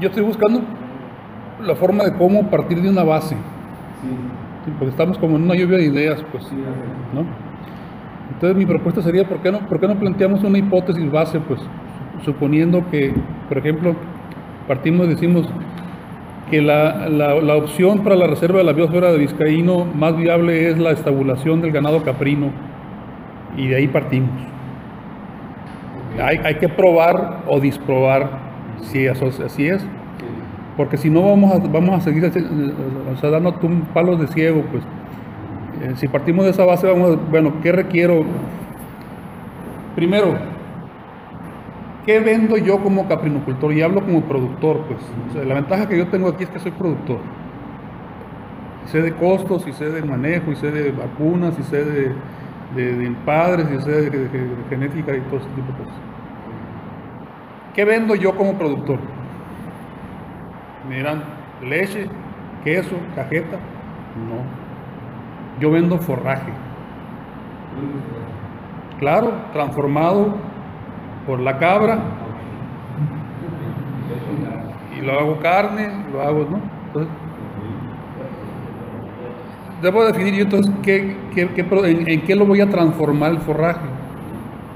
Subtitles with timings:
[0.00, 0.60] yo estoy buscando
[1.64, 3.34] la forma de cómo partir de una base.
[3.36, 4.72] Sí.
[4.78, 6.56] porque estamos como en una lluvia de ideas, pues, Sí.
[7.14, 7.24] ¿no?
[8.32, 11.38] Entonces mi propuesta sería, ¿por qué no, por qué no planteamos una hipótesis base?
[11.40, 11.60] Pues
[12.24, 13.14] suponiendo que,
[13.48, 13.94] por ejemplo,
[14.66, 15.48] partimos y decimos
[16.50, 20.68] que la, la- la opción para la reserva de la biosfera de Vizcaíno más viable
[20.68, 22.50] es la estabulación del ganado caprino
[23.56, 24.30] y de ahí partimos.
[26.22, 28.45] Hay, hay que probar o disprobar
[29.06, 30.26] eso, así es, Sí.
[30.76, 33.54] porque si no vamos a, vamos a seguir o sea, dando
[33.94, 34.84] palos de ciego, pues.
[35.82, 38.24] Eh, si partimos de esa base, vamos a, bueno, ¿qué requiero?
[39.94, 40.38] Primero,
[42.04, 43.72] ¿qué vendo yo como caprinocultor?
[43.72, 45.46] Y hablo como productor, pues.
[45.46, 47.18] La ventaja que yo tengo aquí es que soy productor.
[48.84, 52.12] Y sé de costos, y sé de manejo, y sé de vacunas, y sé de,
[52.74, 54.30] de, de y sé de
[54.70, 56.00] genética y todo ese tipo de cosas.
[57.76, 58.98] ¿Qué vendo yo como productor?
[60.88, 61.22] Me dirán,
[61.62, 62.08] leche,
[62.64, 63.58] queso, cajeta.
[64.16, 65.60] No.
[65.60, 66.50] Yo vendo forraje.
[68.98, 70.36] Claro, transformado
[71.26, 71.98] por la cabra.
[74.98, 76.60] Y lo hago carne, lo hago, ¿no?
[76.86, 77.12] Entonces,
[79.82, 81.60] debo definir yo entonces qué, qué- qué
[82.10, 83.80] en qué lo voy a transformar el forraje.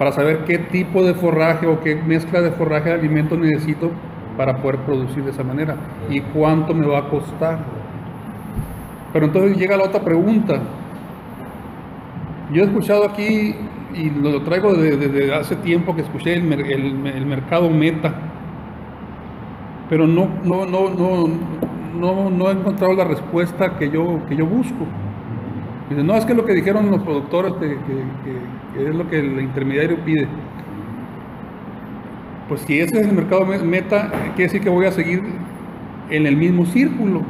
[0.00, 3.90] Para saber qué tipo de forraje o qué mezcla de forraje de alimento necesito
[4.34, 5.76] para poder producir de esa manera.
[6.08, 7.58] Y cuánto me va a costar.
[9.12, 10.58] Pero entonces llega la otra pregunta.
[12.50, 13.54] Yo he escuchado aquí,
[13.94, 16.44] y lo traigo desde, hace tiempo que escuché el
[17.26, 18.14] mercado meta,
[19.90, 21.28] pero no, no, no, no,
[21.94, 24.86] no, no he encontrado la respuesta que yo, que yo busco.
[25.90, 27.76] Dice, no, es que lo que dijeron los productores, que,
[28.88, 30.28] es lo que el intermediario pide.
[32.48, 35.22] Pues si ese es el mercado me- meta, quiere decir que voy a seguir
[36.10, 37.22] en el mismo círculo.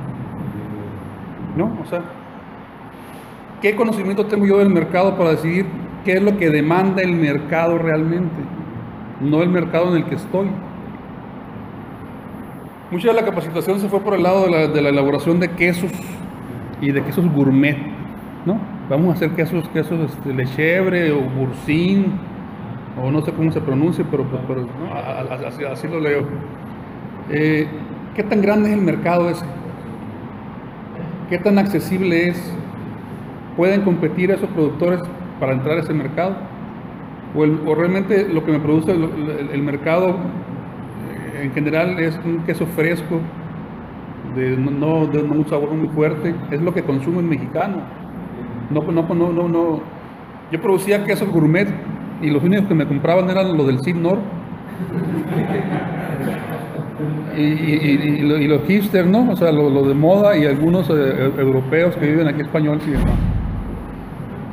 [1.56, 1.76] ¿No?
[1.82, 2.02] O sea,
[3.60, 5.66] ¿qué conocimiento tengo yo del mercado para decidir
[6.04, 8.42] qué es lo que demanda el mercado realmente?
[9.20, 10.48] No el mercado en el que estoy.
[12.90, 15.50] Mucha de la capacitación se fue por el lado de la, de la elaboración de
[15.50, 15.90] quesos
[16.80, 17.76] y de quesos gourmet,
[18.46, 18.58] ¿no?
[18.88, 22.12] Vamos a hacer quesos, quesos este, lechebre o burcín,
[23.02, 24.26] o no sé cómo se pronuncia, pero,
[24.92, 26.24] a- así, lo leo.
[27.30, 27.68] Eh,
[28.14, 29.44] ¿Qué tan grande es el mercado ese?
[31.28, 32.52] ¿Qué tan accesible es?
[33.56, 35.00] ¿Pueden competir esos productores
[35.38, 36.36] para entrar a ese mercado?
[37.34, 43.20] ¿O, realmente lo que me produce el, mercado eh, en general es un queso fresco,
[44.34, 46.34] de no, de un sabor muy fuerte?
[46.50, 47.82] Es lo que consume el mexicano.
[48.70, 49.80] No, no, no, no, no.
[50.52, 51.68] Yo producía quesos gourmet
[52.22, 54.18] y los únicos que me compraban eran los del Sidnor.
[57.36, 59.30] Y, y- y- y lo- y los hipsters, ¿no?
[59.30, 62.82] O sea, los lo de moda y algunos eh, eh, europeos que viven aquí españoles
[62.86, 63.12] y demás.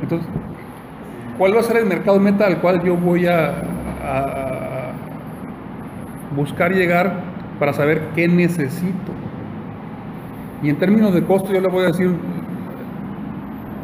[0.02, 0.28] Entonces,
[1.36, 3.48] ¿cuál va a ser el mercado meta al cual yo voy a-
[4.02, 4.92] a
[6.36, 7.12] buscar llegar
[7.58, 9.12] para saber qué necesito?
[10.62, 12.10] Y en términos de costo yo le voy a decir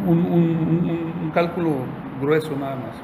[0.06, 1.70] un, cálculo
[2.20, 2.94] grueso nada más.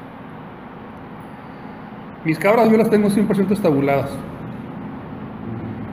[2.23, 4.11] Mis cabras yo las tengo 100% estabuladas.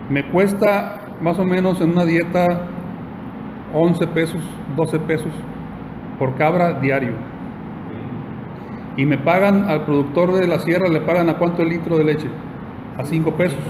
[0.08, 2.66] Me cuesta más o menos en una dieta
[3.74, 4.40] 11 pesos,
[4.76, 5.32] 12 pesos
[6.18, 7.12] por cabra diario.
[8.96, 12.04] Y me pagan al productor de la sierra, le pagan a cuánto el litro de
[12.04, 12.28] leche?
[12.96, 13.60] A 5 pesos.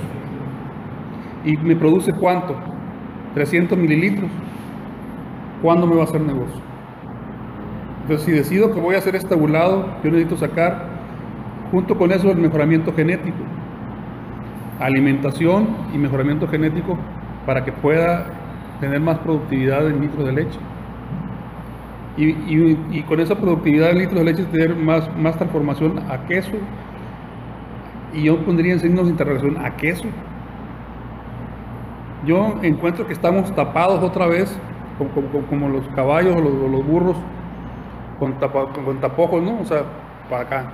[1.44, 2.56] ¿Y me produce cuánto?
[3.34, 4.30] 300 mililitros.
[5.62, 6.67] ¿Cuándo me va a hacer negocio?
[8.08, 10.86] Entonces, si decido que voy a hacer estabulado, yo necesito sacar,
[11.70, 13.44] junto con eso, el mejoramiento genético
[14.80, 16.96] alimentación y mejoramiento genético
[17.46, 18.26] para que pueda
[18.80, 20.58] tener más productividad en litros de leche.
[22.16, 26.52] Y, con esa productividad en litros de leche tener más, transformación a queso.
[28.12, 30.04] Y yo pondría en signos de interrogación a queso.
[32.26, 34.56] Yo encuentro que estamos tapados otra vez,
[35.48, 37.16] como, los caballos o los, o los burros,
[38.18, 39.60] con, tapa- con tapojos, ¿no?
[39.60, 39.82] O sea,
[40.28, 40.72] para acá.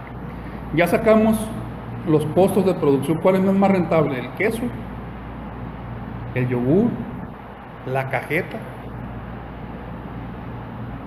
[0.74, 1.38] Ya sacamos
[2.08, 4.18] los costos de producción, ¿cuál es más rentable?
[4.18, 4.62] ¿El queso?
[6.34, 6.90] ¿El yogur?
[7.86, 8.58] ¿La cajeta?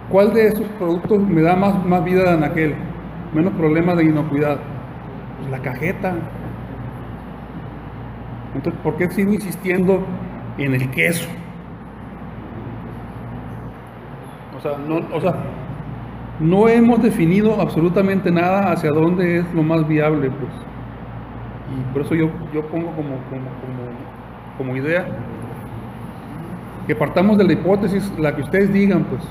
[0.10, 2.76] ¿Cuál de esos productos me da más, más vida en aquel?
[3.34, 4.58] Menos problemas de inocuidad.
[5.38, 6.16] Pues la cajeta.
[8.56, 10.06] Entonces, ¿por qué sigo insistiendo
[10.58, 11.30] en el queso?
[14.58, 15.36] O sea, no, o sea,
[16.40, 20.52] no hemos definido absolutamente nada hacia dónde es lo más viable, pues.
[21.76, 23.90] Y por eso yo, yo pongo como, como, como,
[24.58, 25.06] como idea.
[26.86, 29.22] Que partamos de la hipótesis, la que ustedes digan, pues.